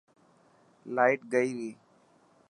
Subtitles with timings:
[0.95, 1.71] لائٽ گئي ري.